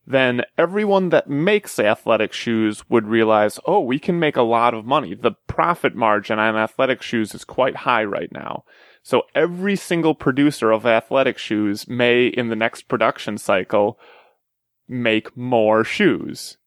[0.05, 4.85] then everyone that makes athletic shoes would realize, oh, we can make a lot of
[4.85, 5.15] money.
[5.15, 8.63] The profit margin on athletic shoes is quite high right now.
[9.03, 13.99] So every single producer of athletic shoes may, in the next production cycle,
[14.87, 16.57] make more shoes.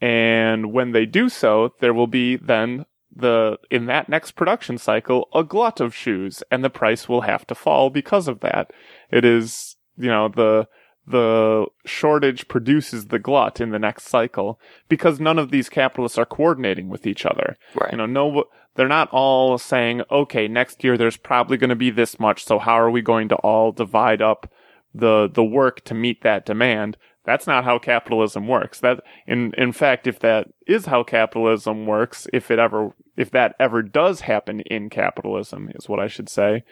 [0.00, 5.28] And when they do so, there will be then the, in that next production cycle,
[5.34, 8.70] a glut of shoes and the price will have to fall because of that.
[9.10, 10.68] It is, you know, the,
[11.06, 16.26] the shortage produces the glut in the next cycle because none of these capitalists are
[16.26, 17.56] coordinating with each other.
[17.74, 17.92] right.
[17.92, 21.90] You know, no, they're not all saying, okay, next year there's probably going to be
[21.90, 24.50] this much, so how are we going to all divide up
[24.94, 26.96] the, the work to meet that demand?
[27.24, 28.80] That's not how capitalism works.
[28.80, 33.54] That in in fact, if that is how capitalism works, if it ever if that
[33.60, 36.64] ever does happen in capitalism, is what I should say,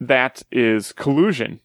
[0.00, 1.60] that is collusion.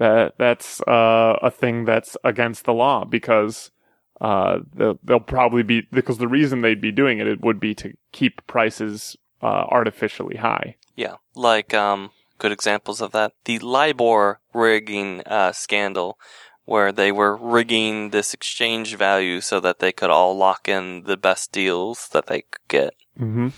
[0.00, 3.70] That that's uh, a thing that's against the law because
[4.18, 7.74] uh, they'll, they'll probably be because the reason they'd be doing it, it would be
[7.74, 10.76] to keep prices uh, artificially high.
[10.96, 13.34] Yeah, like um, good examples of that.
[13.44, 16.18] The LIBOR rigging uh, scandal,
[16.64, 21.18] where they were rigging this exchange value so that they could all lock in the
[21.18, 22.94] best deals that they could get.
[23.18, 23.48] Mm-hmm.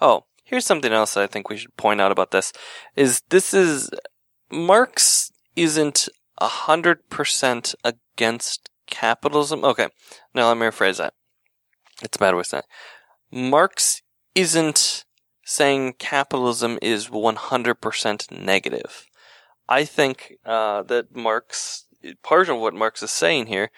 [0.00, 2.52] Oh, here's something else I think we should point out about this:
[2.96, 3.90] is this is
[4.50, 6.08] Marx isn't
[6.38, 9.64] a hundred percent against capitalism.
[9.64, 9.88] Okay,
[10.34, 11.14] now let me rephrase that.
[12.02, 12.64] It's a bad with that.
[13.30, 14.02] Marx
[14.34, 15.04] isn't
[15.44, 19.06] saying capitalism is 100% negative.
[19.68, 21.86] I think uh, that Marx,
[22.22, 23.70] part of what Marx is saying here,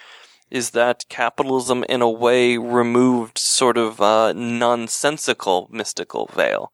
[0.50, 6.72] is that capitalism, in a way, removed sort of a nonsensical mystical veil.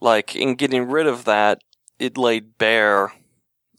[0.00, 1.62] Like, in getting rid of that,
[1.98, 3.12] it laid bare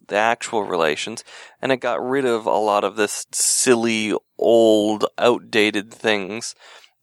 [0.08, 1.24] the actual relations,
[1.62, 6.56] and it got rid of a lot of this silly, old, outdated things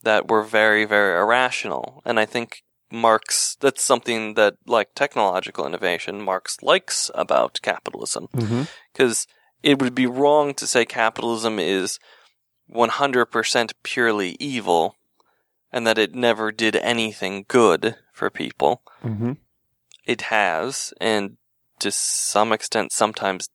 [0.03, 2.03] that were very, very irrational.
[2.05, 8.29] And I think Marx, that's something that, like technological innovation, Marx likes about capitalism.
[8.35, 8.63] Mm-hmm.
[8.93, 9.27] Because
[9.63, 11.99] it would be wrong to say capitalism is
[12.73, 14.97] 100% purely evil
[15.73, 18.83] and that it never did anything good for people.
[19.03, 19.33] Mm-hmm.
[20.05, 21.37] It has, and
[21.81, 23.49] to some extent sometimes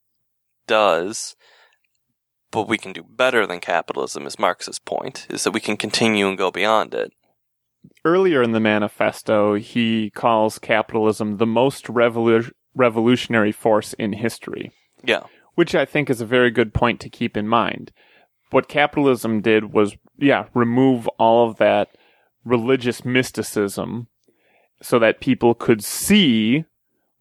[0.67, 1.35] does.
[2.51, 6.27] But we can do better than capitalism, is Marx's point, is that we can continue
[6.27, 7.11] and go beyond it.
[8.03, 14.71] Earlier in the manifesto, he calls capitalism the most revolu- revolutionary force in history,
[15.03, 15.23] Yeah.
[15.55, 17.91] which I think is a very good point to keep in mind.
[18.49, 21.89] What capitalism did was, yeah, remove all of that
[22.43, 24.07] religious mysticism
[24.81, 26.65] so that people could see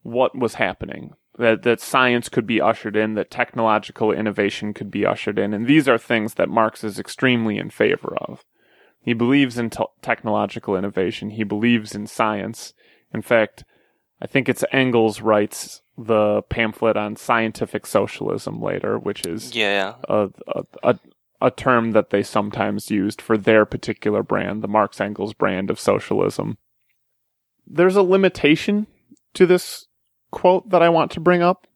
[0.03, 1.13] what was happening.
[1.37, 5.53] That, that science could be ushered in, that technological innovation could be ushered in.
[5.53, 8.43] And these are things that Marx is extremely in favor of.
[9.01, 11.29] He believes in te- technological innovation.
[11.29, 12.73] He believes in science.
[13.13, 13.63] In fact,
[14.21, 19.95] I think it's Engels writes the pamphlet on scientific socialism later, which is Yeah.
[20.09, 20.99] a, a, a,
[21.41, 25.79] a term that they sometimes used for their particular brand, the Marx Engels brand of
[25.79, 26.57] socialism.
[27.65, 28.87] There's a limitation
[29.35, 29.85] to this
[30.31, 31.67] quote that I want to bring up.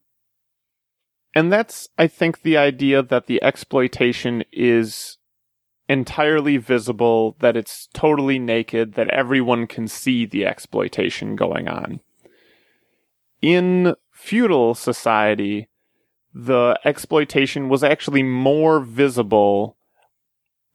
[1.35, 5.17] And that's, I think, the idea that the exploitation is
[5.89, 11.99] entirely visible, that it's totally naked, that everyone can see the exploitation going on.
[13.41, 15.69] In feudal society,
[16.33, 19.77] the exploitation was actually more visible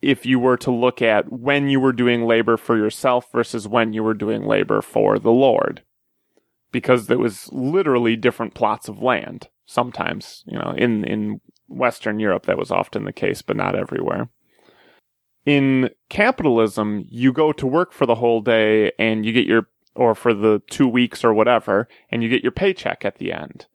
[0.00, 3.92] if you were to look at when you were doing labor for yourself versus when
[3.92, 5.82] you were doing labor for the Lord.
[6.70, 9.48] Because there was literally different plots of land.
[9.64, 14.28] Sometimes, you know, in, in Western Europe, that was often the case, but not everywhere.
[15.44, 20.14] In capitalism, you go to work for the whole day and you get your, or
[20.14, 23.66] for the two weeks or whatever, and you get your paycheck at the end.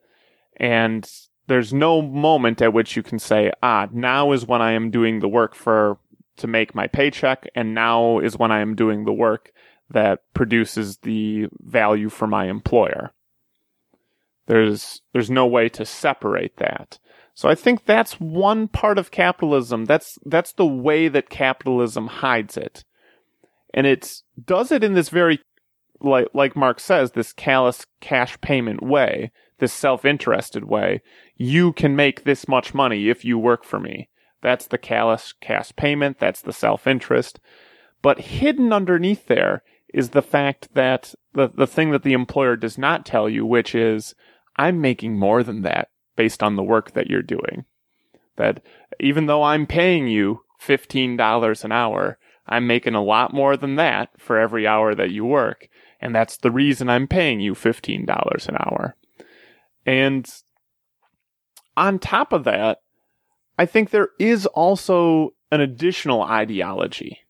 [0.56, 1.10] And
[1.46, 5.20] there's no moment at which you can say, ah, now is when I am doing
[5.20, 5.98] the work for
[6.36, 9.52] to make my paycheck, and now is when I am doing the work
[9.94, 13.12] that produces the value for my employer.
[14.46, 16.98] There's there's no way to separate that.
[17.34, 19.86] So I think that's one part of capitalism.
[19.86, 22.84] That's that's the way that capitalism hides it.
[23.72, 25.40] And it does it in this very
[26.00, 31.02] like like Marx says, this callous cash payment way, this self-interested way.
[31.36, 34.08] You can make this much money if you work for me.
[34.42, 37.40] That's the callous cash payment, that's the self-interest.
[38.02, 39.62] But hidden underneath there
[39.94, 43.76] is the fact that the, the thing that the employer does not tell you, which
[43.76, 44.14] is,
[44.56, 47.64] I'm making more than that based on the work that you're doing.
[48.36, 48.60] That
[48.98, 54.10] even though I'm paying you $15 an hour, I'm making a lot more than that
[54.18, 55.68] for every hour that you work.
[56.00, 58.96] And that's the reason I'm paying you $15 an hour.
[59.86, 60.28] And
[61.76, 62.78] on top of that,
[63.56, 67.20] I think there is also an additional ideology.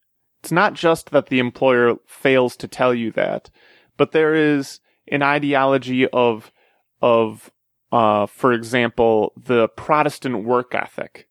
[0.45, 3.49] It's not just that the employer fails to tell you that,
[3.97, 4.79] but there is
[5.11, 6.53] an ideology of,
[7.01, 7.51] of,
[7.91, 11.31] uh, for example, the Protestant work ethic,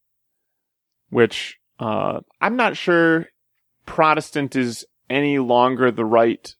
[1.11, 3.28] which, uh, I'm not sure
[3.86, 6.51] Protestant is any longer the right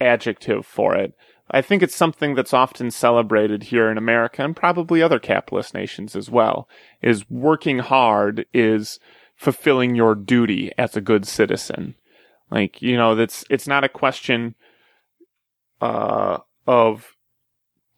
[0.00, 1.12] adjective for it.
[1.50, 6.14] I think it's something that's often celebrated here in America and probably other capitalist nations
[6.14, 6.68] as well,
[7.02, 9.00] is working hard is
[9.40, 11.94] fulfilling your duty as a good citizen.
[12.50, 14.54] Like, you know, that's, it's not a question,
[15.80, 17.16] uh, of,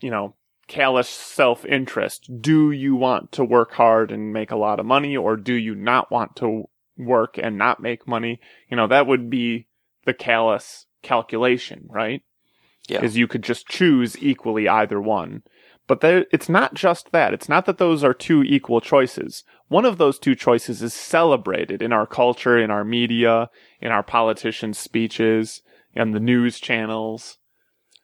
[0.01, 0.37] you know,
[0.69, 2.31] callous self-interest.
[2.41, 5.75] Do you want to work hard and make a lot of money or do you
[5.75, 8.39] not want to work and not make money?
[8.71, 9.67] You know, that would be
[10.05, 12.23] the callous calculation, right?
[12.87, 13.03] Yeah.
[13.03, 15.43] Is you could just choose equally either one.
[15.89, 17.35] But there, it's not just that.
[17.35, 19.45] It's not that those are two equal choices.
[19.69, 24.03] One of those two choices is celebrated in our culture, in our media, in our
[24.03, 25.63] politicians' speeches,
[25.95, 27.39] and the news channels.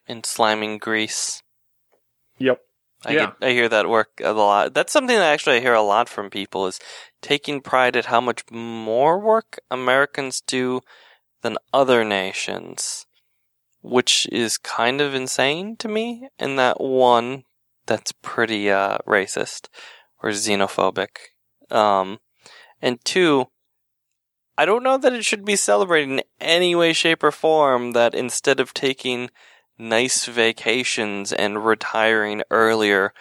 [0.06, 1.42] In sliming grease.
[2.38, 2.60] Yep.
[3.04, 3.26] I, Yeah.
[3.26, 4.74] get, I hear that work a lot.
[4.74, 6.80] That's something that actually I hear a lot from people is
[7.22, 10.80] taking pride at how much more work Americans do
[11.42, 13.06] than other nations,
[13.82, 16.28] which is kind of insane to me.
[16.38, 17.44] And that one,
[17.88, 19.66] that's pretty uh, racist
[20.22, 21.08] or xenophobic.
[21.70, 22.20] Um,
[22.80, 23.46] and two,
[24.56, 28.14] I don't know that it should be celebrated in any way, shape, or form that
[28.14, 29.30] instead of taking
[29.78, 33.12] nice vacations and retiring earlier,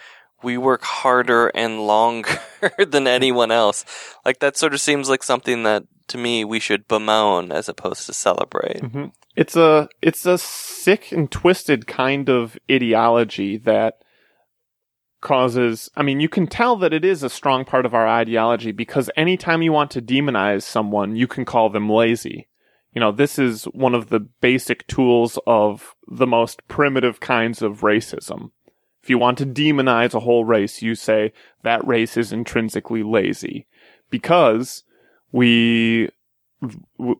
[0.42, 2.40] we work harder and longer
[2.78, 3.84] than anyone else.
[4.24, 8.06] Like that sort of seems like something that to me we should bemoan as opposed
[8.06, 8.80] to celebrate.
[8.80, 9.06] hmm
[9.36, 13.98] It's a it's a sick and twisted kind of ideology that
[15.20, 18.72] causes I mean you can tell that it is a strong part of our ideology
[18.72, 22.48] because anytime you want to demonize someone you can call them lazy.
[22.94, 27.80] You know, this is one of the basic tools of the most primitive kinds of
[27.80, 28.50] racism.
[29.02, 33.66] If you want to demonize a whole race, you say that race is intrinsically lazy
[34.10, 34.84] because
[35.32, 36.08] we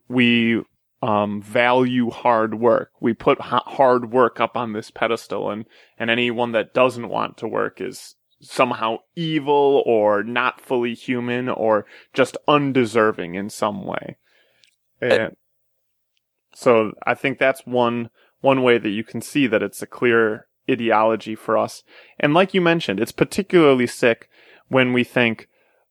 [0.08, 0.62] we
[1.02, 2.92] um, value hard work.
[3.00, 5.64] We put ha- hard work up on this pedestal, and
[5.98, 11.86] and anyone that doesn't want to work is somehow evil or not fully human or
[12.14, 14.16] just undeserving in some way.
[15.00, 15.36] And
[16.54, 20.46] so I think that's one one way that you can see that it's a clear
[20.70, 21.82] ideology for us.
[22.20, 24.28] And like you mentioned, it's particularly sick
[24.68, 25.48] when we think,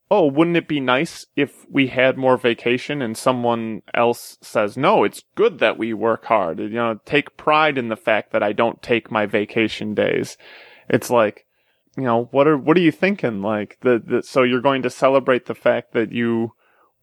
[0.09, 5.03] oh, wouldn't it be nice if we had more vacation and someone else says, no,
[5.03, 6.59] it's good that we work hard.
[6.59, 10.37] You know, take pride in the fact that I don't take my vacation days.
[10.89, 11.45] It's like,
[11.97, 13.41] you know, what are, what are you thinking?
[13.41, 16.53] Like the, the, so you're going to celebrate the fact that you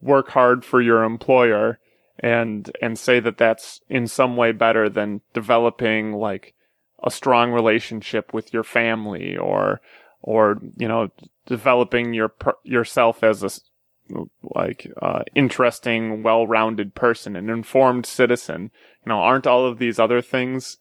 [0.01, 1.79] work hard for your employer
[2.21, 6.55] and, and say that that's in some way better than developing like
[7.03, 9.83] a strong relationship with your family or,
[10.23, 11.11] or, you know,
[11.47, 13.51] developing your per- yourself as a
[14.43, 18.71] like uh, interesting, well-rounded person, an informed citizen.
[19.05, 20.77] You know, aren't all of these other things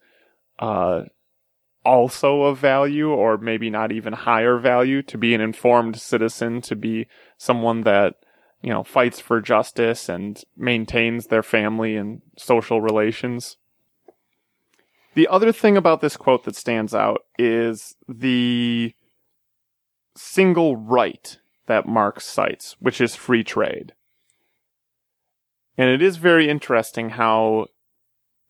[0.59, 1.03] uh,
[1.85, 5.01] also of value, or maybe not even higher value?
[5.03, 7.07] To be an informed citizen, to be
[7.37, 8.15] someone that
[8.61, 13.57] you know fights for justice and maintains their family and social relations.
[15.15, 18.95] The other thing about this quote that stands out is the
[20.15, 23.93] single right that Marx cites, which is free trade.
[25.77, 27.67] And it is very interesting how,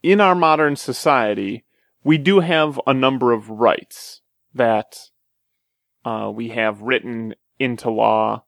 [0.02, 1.64] in our modern society,
[2.04, 4.22] we do have a number of rights
[4.54, 5.10] that
[6.04, 8.44] uh, we have written into law.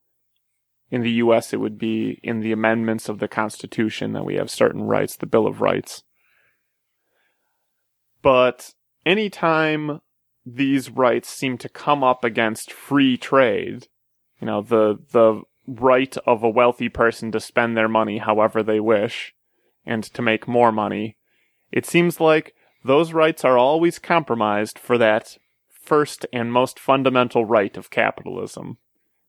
[0.91, 4.51] In the U.S., it would be in the amendments of the Constitution that we have
[4.51, 6.03] certain rights, the Bill of Rights.
[8.21, 8.73] But
[9.05, 10.01] anytime
[10.45, 13.87] these rights seem to come up against free trade.
[14.39, 18.79] You know, the the right of a wealthy person to spend their money however they
[18.79, 19.33] wish
[19.85, 21.17] and to make more money.
[21.71, 25.37] It seems like those rights are always compromised for that
[25.67, 28.77] first and most fundamental right of capitalism,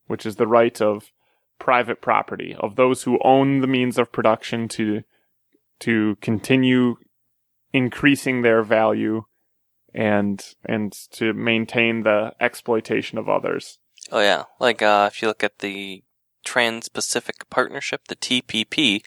[0.06, 1.10] which is the right of
[1.58, 5.02] private property, of those who own the means of production to
[5.78, 6.96] to continue
[7.72, 9.22] increasing their value
[9.96, 13.78] and and to maintain the exploitation of others.
[14.12, 16.04] Oh yeah, like uh, if you look at the
[16.44, 19.02] Trans-Pacific Partnership, the TPP,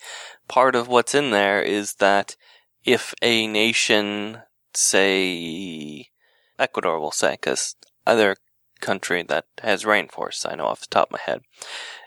[0.49, 2.35] part of what's in there is that
[2.83, 4.39] if a nation,
[4.73, 6.09] say
[6.57, 7.75] Ecuador, will say, because
[8.05, 8.35] other
[8.81, 11.41] country that has rainforests, I know off the top of my head,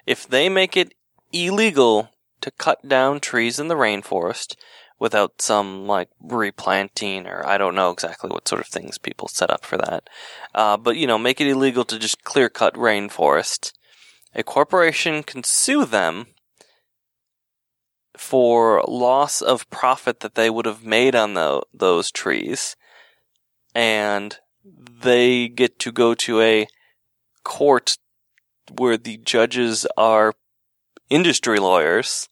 [0.07, 0.95] if they make it
[1.33, 2.11] illegal
[2.43, 4.57] to cut down trees in the rainforest
[4.99, 9.51] without some like replanting or I don't know exactly what sort of things people set
[9.51, 10.09] up for that.
[10.55, 13.73] Uh, but you know, make it illegal to just clear cut rainforest.
[14.35, 16.27] A corporation can sue them
[18.17, 22.77] for loss of profit that they would have made on the, those trees.
[23.75, 26.67] and they get to go to a
[27.43, 27.97] court
[28.77, 30.35] where the judges are
[31.11, 32.29] industry lawyers,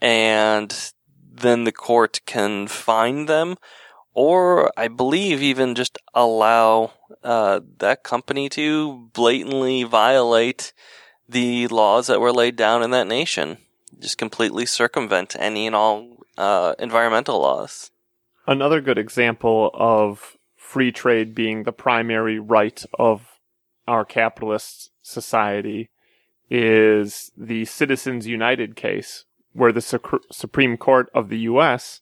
[0.00, 0.92] and
[1.34, 3.56] then the court can fine them,
[4.14, 6.92] or I believe even just allow
[7.24, 10.72] uh, that company to blatantly violate
[11.28, 13.58] the laws that were laid down in that nation,
[13.98, 17.90] just completely circumvent any and all uh, environmental laws.
[18.46, 23.38] Another good example of free trade being the primary right of
[23.86, 25.90] our capitalist society
[26.50, 30.00] is the Citizens United case, where the Su-
[30.30, 32.00] Supreme Court of the U.S.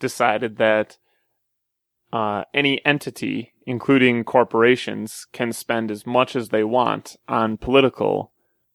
[0.00, 0.98] decided that
[2.12, 8.32] uh, any entity, including corporations, can spend as much as they want on political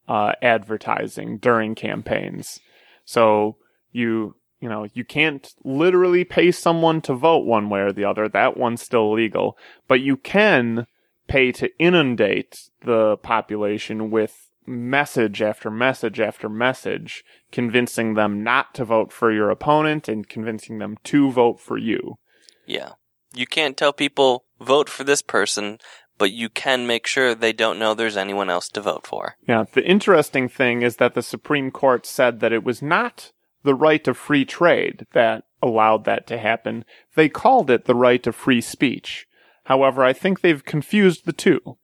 [0.08, 2.60] uh, advertising during campaigns.
[3.04, 3.56] So
[3.92, 8.28] you you know you can't literally pay someone to vote one way or the other.
[8.28, 9.56] That one's still legal,
[9.86, 10.86] but you can
[11.28, 18.84] pay to inundate the population with message after message after message, convincing them not to
[18.84, 22.18] vote for your opponent and convincing them to vote for you.
[22.66, 22.92] Yeah.
[23.34, 25.78] You can't tell people vote for this person,
[26.18, 29.36] but you can make sure they don't know there's anyone else to vote for.
[29.46, 33.74] Yeah, the interesting thing is that the Supreme Court said that it was not the
[33.74, 36.84] right of free trade that allowed that to happen.
[37.14, 39.26] They called it the right of free speech.
[39.64, 41.78] However, I think they've confused the two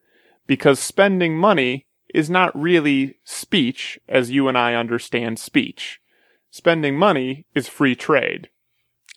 [0.47, 6.01] because spending money is not really speech as you and I understand speech.
[6.51, 8.49] Spending money is free trade.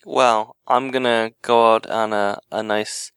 [0.04, 3.12] Well, I'm gonna go out on a, a nice,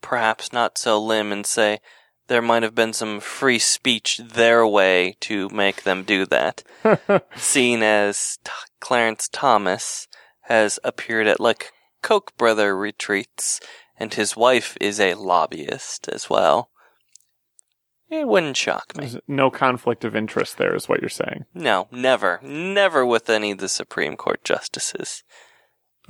[0.00, 1.78] perhaps not so limb and say
[2.26, 6.64] there might have been some free speech their way to make them do that.
[7.36, 8.50] Seen as T-
[8.80, 10.08] Clarence Thomas
[10.42, 13.60] has appeared at like Koch brother retreats,
[13.96, 16.70] and his wife is a lobbyist as well.
[18.12, 19.06] It wouldn't shock me.
[19.06, 21.46] There's no conflict of interest there, is what you're saying.
[21.54, 22.40] No, never.
[22.42, 25.24] Never with any of the Supreme Court justices.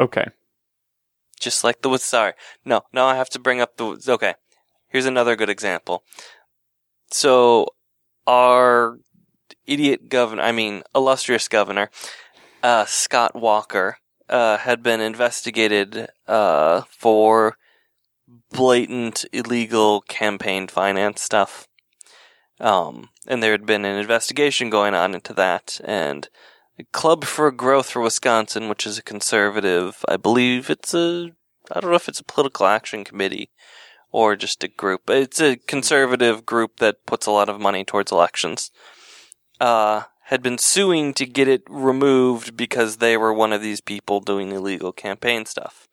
[0.00, 0.26] Okay.
[1.38, 2.32] Just like the with sorry.
[2.64, 4.34] No, now I have to bring up the okay.
[4.88, 6.02] Here's another good example.
[7.12, 7.68] So
[8.26, 8.98] our
[9.64, 11.88] idiot governor, I mean illustrious governor,
[12.64, 13.98] uh, Scott Walker,
[14.28, 17.56] uh, had been investigated uh, for
[18.50, 21.68] blatant illegal campaign finance stuff.
[22.62, 26.28] Um, and there had been an investigation going on into that, and
[26.92, 31.32] Club for Growth for Wisconsin, which is a conservative, I believe it's a,
[31.72, 33.50] I don't know if it's a political action committee
[34.12, 38.12] or just a group, it's a conservative group that puts a lot of money towards
[38.12, 38.70] elections.
[39.60, 44.20] Uh, had been suing to get it removed because they were one of these people
[44.20, 45.88] doing illegal campaign stuff.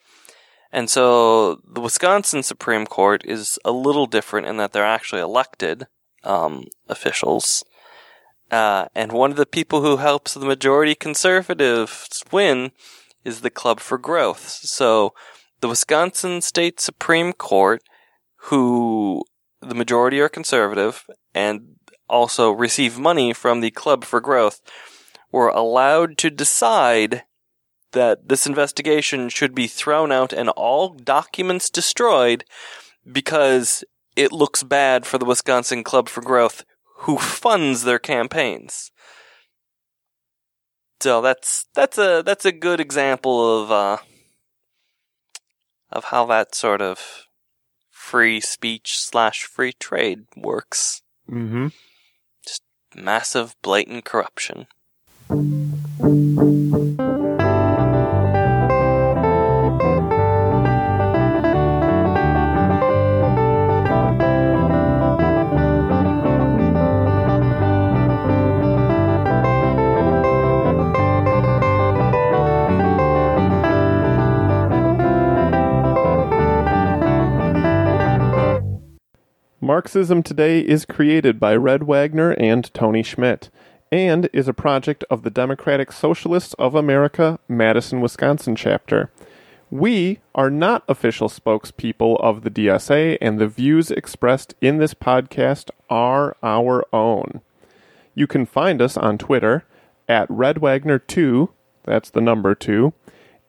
[0.71, 5.87] And so the Wisconsin Supreme Court is a little different in that they're actually elected
[6.23, 7.63] um, officials.
[8.51, 12.71] Uh, and one of the people who helps the majority conservatives win
[13.23, 14.49] is the Club for Growth.
[14.63, 15.13] So
[15.61, 17.81] the Wisconsin State Supreme Court,
[18.43, 19.23] who
[19.61, 21.05] the majority are conservative
[21.35, 21.75] and
[22.07, 24.61] also receive money from the Club for Growth,
[25.31, 27.23] were allowed to decide
[27.91, 32.45] that this investigation should be thrown out and all documents destroyed
[33.11, 33.83] because
[34.19, 36.65] it looks bad for the Wisconsin Club for Growth,
[37.03, 38.91] who funds their campaigns.
[40.99, 43.97] So that's that's a that's a good example of uh,
[45.89, 47.27] of how that sort of
[47.89, 51.01] free speech slash free trade works.
[51.31, 51.67] Mm-hmm.
[52.45, 52.63] Just
[52.93, 54.67] massive, blatant corruption.
[79.89, 83.49] Marxism Today is created by Red Wagner and Tony Schmitt
[83.91, 89.09] and is a project of the Democratic Socialists of America, Madison, Wisconsin chapter.
[89.71, 95.71] We are not official spokespeople of the DSA, and the views expressed in this podcast
[95.89, 97.41] are our own.
[98.13, 99.65] You can find us on Twitter
[100.07, 101.49] at RedWagner2,
[101.85, 102.93] that's the number 2,